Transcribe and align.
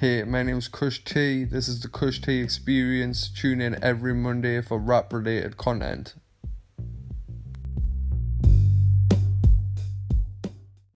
Hey, 0.00 0.22
my 0.22 0.44
name 0.44 0.58
is 0.58 0.68
Kush 0.68 1.02
T. 1.02 1.42
This 1.42 1.66
is 1.66 1.80
the 1.80 1.88
Kush 1.88 2.20
T 2.20 2.38
Experience. 2.38 3.28
Tune 3.28 3.60
in 3.60 3.82
every 3.82 4.14
Monday 4.14 4.60
for 4.60 4.78
rap 4.78 5.12
related 5.12 5.56
content. 5.56 6.14